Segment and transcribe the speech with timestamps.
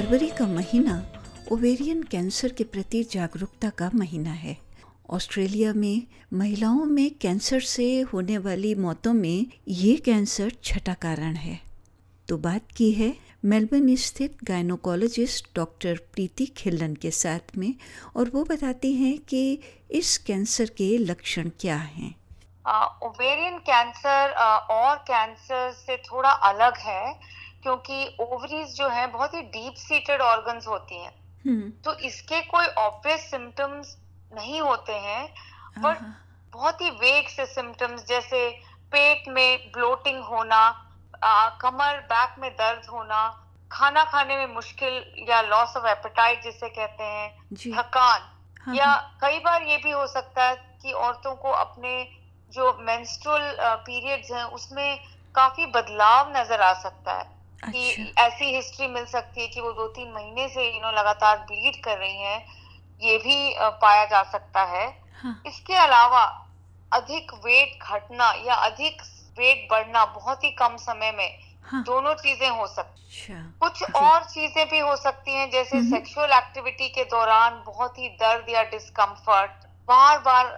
[0.00, 0.92] फरवरी का महीना
[1.52, 4.56] ovarian cancer के प्रति जागरूकता का महीना है।
[5.10, 11.60] ऑस्ट्रेलिया में महिलाओं में कैंसर से होने वाली मौतों में ये कैंसर छठा कारण है।
[12.28, 17.74] तो बात की है मेलबर्न स्थित गायनोकोलॉजिस्ट डॉक्टर प्रीति खिल्लन के साथ में
[18.16, 22.14] और वो बताती हैं कि इस कैंसर के लक्षण क्या हैं।
[23.04, 24.30] ओवेरियन कैंसर
[24.70, 30.66] और कैंसर से थोड़ा अलग है। क्योंकि ओवरीज जो है बहुत ही डीप सीटेड ऑर्गन्स
[30.68, 31.12] होती हैं
[31.44, 33.96] हम्म। तो इसके कोई ऑब्वियस सिम्टम्स
[34.32, 35.24] नहीं होते हैं
[35.78, 35.98] बट
[36.52, 38.48] बहुत ही वेग से सिम्टम्स जैसे
[38.92, 40.60] पेट में ब्लोटिंग होना
[41.24, 43.28] आ, कमर बैक में दर्द होना
[43.70, 48.20] खाना खाने में मुश्किल या लॉस ऑफ़ एपेटाइट जिसे कहते हैं थकान
[48.62, 51.92] हाँ, या हाँ। कई बार ये भी हो सकता है कि औरतों को अपने
[52.52, 54.98] जो मेंस्ट्रुअल पीरियड्स हैं उसमें
[55.34, 59.86] काफ़ी बदलाव नज़र आ सकता है। कि ऐसी हिस्ट्री मिल सकती है कि वो दो
[59.88, 62.44] तीन महीने से यू नो लगातार ब्लीड कर रही हैं
[63.00, 64.86] ये भी पाया जा सकता है
[65.22, 65.42] हाँ.
[65.46, 66.22] इसके अलावा
[66.92, 69.02] अधिक वेट घटना या अधिक
[69.38, 71.82] वेट बढ़ना बहुत ही कम समय में हाँ.
[71.82, 76.88] दोनों चीज़ें हो सकती अच्छा, कुछ और चीज़ें भी हो सकती हैं जैसे सेक्सुअल एक्टिविटी
[76.88, 80.48] के दौरान बहुत ही दर्द या डिस्कम्फर्ट बार बार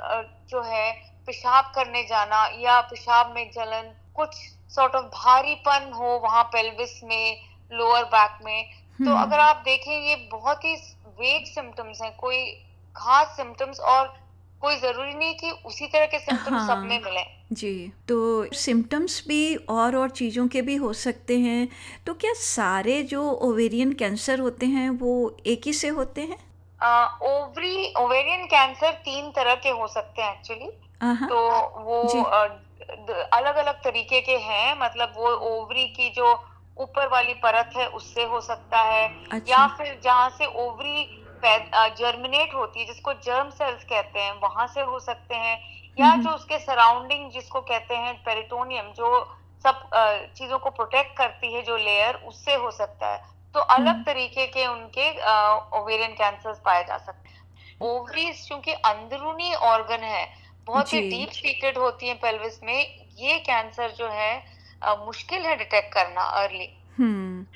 [0.50, 0.90] जो है
[1.26, 4.34] पेशाब करने जाना या पेशाब में जलन कुछ
[4.70, 7.40] सॉर्ट ऑफ़ भारीपन हो वहाँ पेल्विस में
[7.72, 10.74] लोअर बैक में। तो हम्म। अगर आप देखें ये बहुत ही
[11.20, 12.44] वेग सिम्टम्स हैं। कोई
[12.96, 14.14] खास सिम्टम्स और
[14.60, 18.16] कोई ज़रूरी नहीं कि उसी तरह के सिम्टम्स हाँ, सब में मिले। जी तो
[18.54, 21.68] सिम्टम्स भी और और चीज़ों के भी हो सकते हैं।
[22.06, 26.38] तो क्या सारे जो ओवेरियन कैंसर होते हैं वो एक ही से होते हैं?
[27.22, 30.70] ओवरी ओवेरियन कैंसर तीन तरह के हो सकते हैं एक्चुअली
[31.02, 31.40] तो
[31.80, 32.02] वो
[33.32, 36.32] अलग अलग तरीके के हैं मतलब वो ओवरी की जो
[36.76, 42.54] ऊपर वाली परत है उससे हो सकता है अच्छा। या फिर जहाँ से ओवरी जर्मिनेट
[42.54, 45.58] होती है जिसको जर्म सेल्स कहते हैं वहाँ से हो सकते हैं
[45.98, 49.08] या। जो उसके सराउंडिंग जिसको कहते हैं पेरिटोनियम जो
[49.64, 49.90] सब
[50.36, 53.20] चीज़ों को प्रोटेक्ट करती है जो लेयर उससे हो सकता है
[53.54, 55.10] तो अलग हम्म। तरीके के उनके
[55.78, 57.40] ओवेरियन कैंसर पाए जा सकते हैं
[57.80, 60.24] ओवरीज क्योंकि अंदरूनी ऑर्गन है
[60.66, 64.32] बहुत ही डीप सीटेड होती है पेल्विस में। ये कैंसर जो है
[64.82, 66.68] आ, मुश्किल है डिटेक्ट करना अर्ली
[66.98, 67.46] हम्म।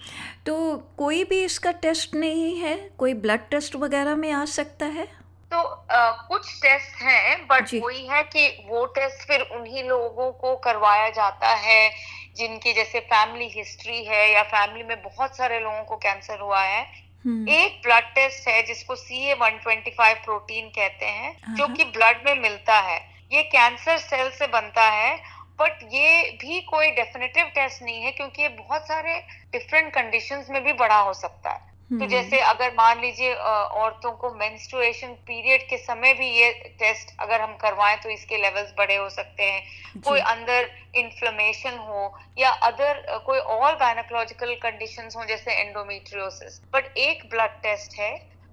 [0.47, 2.75] तो कोई भी इसका टेस्ट नहीं है?
[2.99, 5.07] कोई ब्लड टेस्ट वगैरह में आ सकता है?
[5.53, 10.57] तो आ, कुछ टेस्ट हैं बट वही है कि वो टेस्ट फिर उन्हीं लोगों को
[10.57, 11.91] करवाया जाता है
[12.37, 17.06] जिनकी जैसे फैमिली हिस्ट्री है या फैमिली में बहुत सारे लोगों को कैंसर हुआ है।
[17.25, 21.85] एक ब्लड टेस्ट है जिसको C A one twenty five protein कहते हैं जो कि
[21.85, 22.99] ब्लड में मिलता है।
[23.33, 25.17] ये कैंसर सेल से बनता है
[25.61, 29.19] बट ये भी कोई डेफिनेटिव टेस्ट नहीं है क्योंकि ये बहुत सारे
[29.53, 34.11] डिफरेंट कंडीशंस में भी बड़ा हो सकता है। तो हम्म। जैसे अगर मान लीजिए औरतों
[34.13, 38.97] को मेंस्ट्रुएशन पीरियड के समय भी ये टेस्ट अगर हम करवाएँ तो इसके लेवल्स बड़े
[38.97, 42.03] हो सकते हैं कोई अंदर इन्फ्लेमेशन हो
[42.39, 48.13] या अदर कोई और गायनोकोलॉजिकल कंडीशंस हो जैसे एंडोमेट्रियोसिस बट एक ब्लड टेस्ट है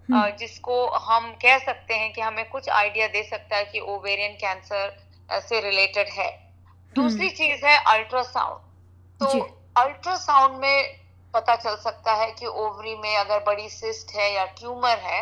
[0.09, 4.33] हम्म। जिसको हम कह सकते हैं कि हमें कुछ आइडिया दे सकता है कि ओवेरियन
[4.37, 4.97] कैंसर
[5.41, 6.31] से रिलेटेड है
[6.95, 8.71] दूसरी हम्म। चीज़ है अल्ट्रासाउंड
[9.19, 9.39] तो
[9.77, 11.02] अल्ट्रासाउंड में
[11.33, 15.21] पता चल सकता है कि ओवरी में अगर बड़ी सिस्ट है या ट्यूमर है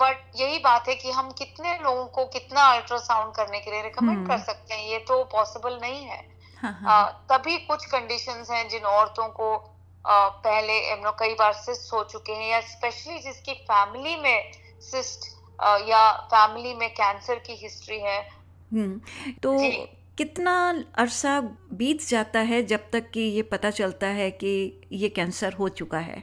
[0.00, 4.26] बट यही बात है कि हम कितने लोगों को कितना अल्ट्रासाउंड करने के लिए रिकमेंड
[4.26, 6.20] कर हम्म। सकते हैं ये तो पॉसिबल नहीं है
[6.62, 7.04] हाँ, हाँ.
[7.04, 9.54] आ, तभी कुछ कंडीशंस हैं जिन औरतों को
[10.06, 10.80] आ, पहले
[11.18, 14.52] कई बार सिस्ट हो चुके हैं या स्पेशली जिसकी फैमिली में
[14.82, 15.34] सिस्ट
[15.88, 18.20] या फैमिली में कैंसर की हिस्ट्री है
[18.72, 18.98] हम्म,
[19.42, 19.52] तो
[20.18, 20.52] कितना
[20.94, 21.40] अरसा
[21.72, 24.52] बीत जाता है जब तक कि ये पता चलता है कि
[24.92, 26.22] ये कैंसर हो चुका है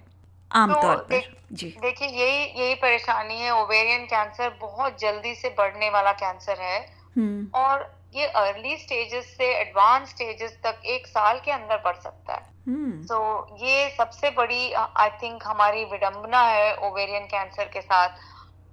[0.52, 5.90] आमतौर तो पर जी देखिए यही यही परेशानी है ओवेरियन कैंसर बहुत जल्दी से बढ़ने
[5.90, 6.80] वाला कैंसर है
[7.18, 12.34] हम्म। और ये अर्ली स्टेजेस से एडवांस स्टेजेस तक एक साल के अंदर बढ़ सकता
[12.34, 17.81] है तो हम्म। so, ये सबसे बड़ी आई थिंक हमारी विडंबना है ओवेरियन कैंसर के
[17.81, 18.10] साथ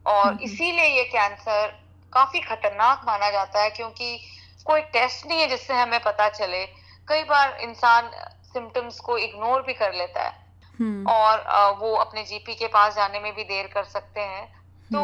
[0.06, 1.66] और हम्म। इसीलिए ये कैंसर
[2.12, 4.18] काफ़ी खतरनाक माना जाता है क्योंकि
[4.66, 6.66] कोई टेस्ट नहीं है जिससे हमें पता चले।
[7.08, 8.10] कई बार इंसान
[8.42, 10.46] सिम्टम्स को इग्नोर भी कर लेता है।
[10.80, 11.38] हम्म। और
[11.74, 14.60] वो अपने जीपी के पास जाने में भी देर कर सकते हैं।
[14.94, 15.00] तो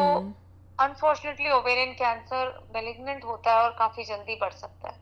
[0.79, 4.95] अनफॉर्चुनेटली ओवेरियन कैंसर मेलिग्नेंट होता है और काफ़ी जल्दी बढ़ सकता है।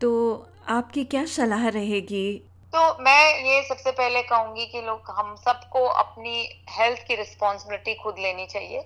[0.00, 2.50] तो आपकी क्या सलाह रहेगी?
[2.74, 8.16] तो मैं ये सबसे पहले कहूँगी कि लोग हम सबको अपनी हेल्थ की रिस्पॉन्सिबिलिटी खुद
[8.18, 8.78] लेनी चाहिए।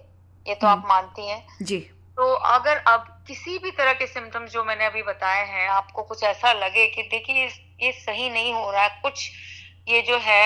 [0.46, 4.52] ये तो आप हम्म। मानती हैं। जी। तो अगर अब किसी भी तरह के सिम्टम्स
[4.52, 7.46] जो मैंने अभी बताए हैं आपको कुछ ऐसा लगे कि देखिए
[7.82, 9.30] ये सही नहीं हो रहा है कुछ
[9.88, 10.44] ये जो है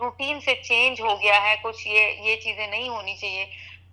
[0.00, 3.44] रूटीन से चेंज हो गया है कुछ ये ये चीज़ें नहीं होनी चाहिए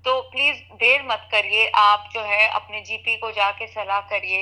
[0.06, 4.40] तो प्लीज़ देर मत करिए आप जो है अपने जीपी को जाके सलाह करिए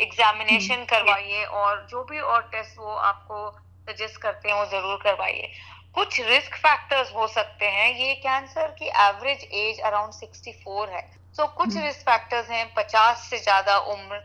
[0.00, 3.50] एग्जामिनेशन हम्म, करवाइए और जो भी और टेस्ट वो आपको
[3.90, 5.50] सजेस्ट करते हैं वो ज़रूर करवाइए।
[5.94, 11.42] कुछ रिस्क फैक्टर्स हो सकते हैं ये कैंसर की एवरेज एज अराउंड 64 है। तो
[11.42, 14.20] so, कुछ रिस्क हम्म। फैक्टर्स हैं 50 से ज़्यादा उम्र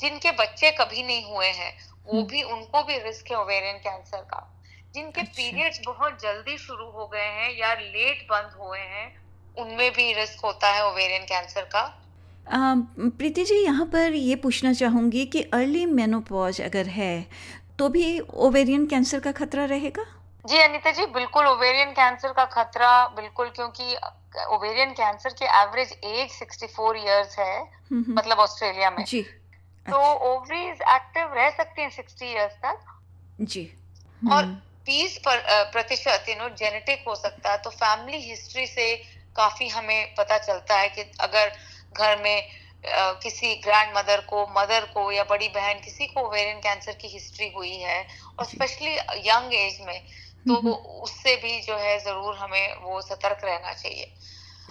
[0.00, 1.72] जिनके बच्चे कभी नहीं हुए हैं
[2.06, 4.42] वो हम्म। भी उनको भी रिस्क है ओवेरियन कैंसर का
[4.94, 9.06] जिनके अच्छा। पीरियड्स बहुत जल्दी शुरू हो गए हैं या लेट बंद हुए हैं
[9.56, 11.84] उनमें भी रिस्क होता है ओवेरियन कैंसर का
[12.48, 17.26] प्रीति जी यहाँ पर ये पूछना चाहूँगी कि अर्ली मेनोपॉज अगर है
[17.78, 20.04] तो भी ओवेरियन कैंसर का खतरा रहेगा
[20.44, 23.94] जी अनिता जी बिल्कुल ओवेरियन कैंसर का खतरा बिल्कुल क्योंकि
[24.38, 29.22] ओवेरियन कैंसर की एवरेज एज 64 इयर्स है। मतलब ऑस्ट्रेलिया में। जी।
[29.88, 33.00] तो ओवरीज एक्टिव रह सकती हैं 60 इयर्स तक।
[33.40, 33.74] जी।
[34.32, 34.44] और
[34.86, 38.96] 20 हम्म। प्रतिशत यू नो जेनेटिक हो सकता है। तो फैमिली हिस्ट्री से
[39.36, 41.52] काफ़ी हमें पता चलता है कि अगर
[41.98, 46.58] घर में आ, किसी ग्रैंड मदर को मदर को या बड़ी बहन किसी को ओवेरियन
[46.58, 48.06] कैंसर की हिस्ट्री हुई है
[48.38, 48.96] और स्पेशली
[49.28, 50.04] यंग एज में
[50.48, 54.12] तो हम्म, हम्म। उससे भी जो है ज़रूर हमें वो सतर्क रहना चाहिए।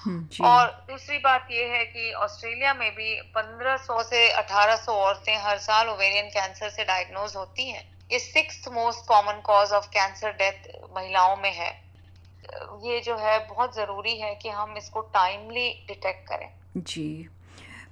[0.06, 5.58] हम्म, और दूसरी बात ये है कि ऑस्ट्रेलिया में भी 1500 से 1800 औरतें हर
[5.58, 10.68] साल ओवेरियन कैंसर से डायग्नोज होती हैं। ये six most common cause of cancer death
[10.96, 11.86] महिलाओं में है।
[12.84, 17.30] ये जो है बहुत ज़रूरी है कि हम इसको टाइमली डिटेक्ट करें। जी।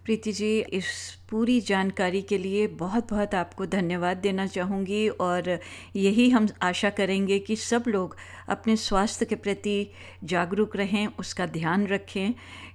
[0.05, 0.85] प्रीति जी इस
[1.29, 5.47] पूरी जानकारी के लिए बहुत बहुत आपको धन्यवाद देना चाहूँगी और
[5.95, 8.15] यही हम आशा करेंगे कि सब लोग
[8.49, 9.77] अपने स्वास्थ्य के प्रति
[10.23, 12.33] जागरूक रहें उसका ध्यान रखें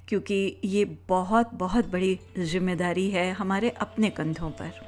[0.08, 4.80] क्योंकि ये बहुत बहुत बड़ी ज़िम्मेदारी है हमारे अपने कंधों पर।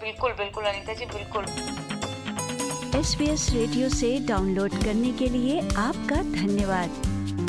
[0.00, 1.44] बिल्कुल बिल्कुल अनिता जी बिल्कुल।
[2.98, 7.23] एस रेडियो से डाउनलोड करने के लिए आपका धन्यवाद।